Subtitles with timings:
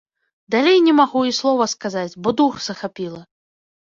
[0.53, 3.21] Далей не магу і слова сказаць, бо дух захапіла.